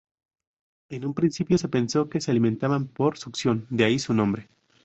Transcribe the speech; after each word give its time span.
En 0.89 1.05
un 1.05 1.13
principio 1.13 1.59
se 1.59 1.67
pensó 1.69 2.09
que 2.09 2.21
se 2.21 2.31
alimentaban 2.31 2.87
por 2.87 3.19
succión, 3.19 3.67
de 3.69 3.85
ahí 3.85 3.99
su 3.99 4.15
nombre. 4.15 4.49